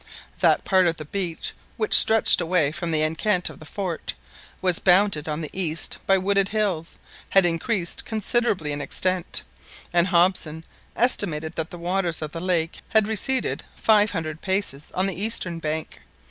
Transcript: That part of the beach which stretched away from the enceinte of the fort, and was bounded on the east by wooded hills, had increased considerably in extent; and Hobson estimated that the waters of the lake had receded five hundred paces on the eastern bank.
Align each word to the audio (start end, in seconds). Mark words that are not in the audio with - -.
That 0.39 0.65
part 0.65 0.87
of 0.87 0.97
the 0.97 1.05
beach 1.05 1.53
which 1.77 1.93
stretched 1.93 2.41
away 2.41 2.71
from 2.71 2.89
the 2.89 3.03
enceinte 3.03 3.51
of 3.51 3.59
the 3.59 3.67
fort, 3.67 4.15
and 4.53 4.63
was 4.63 4.79
bounded 4.79 5.29
on 5.29 5.41
the 5.41 5.49
east 5.53 5.99
by 6.07 6.17
wooded 6.17 6.49
hills, 6.49 6.97
had 7.29 7.45
increased 7.45 8.03
considerably 8.03 8.71
in 8.71 8.81
extent; 8.81 9.43
and 9.93 10.07
Hobson 10.07 10.63
estimated 10.95 11.53
that 11.53 11.69
the 11.69 11.77
waters 11.77 12.23
of 12.23 12.31
the 12.31 12.41
lake 12.41 12.81
had 12.89 13.07
receded 13.07 13.63
five 13.75 14.09
hundred 14.09 14.41
paces 14.41 14.91
on 14.95 15.05
the 15.05 15.21
eastern 15.21 15.59
bank. 15.59 15.99